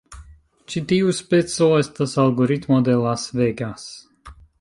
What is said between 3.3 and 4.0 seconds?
Vegas.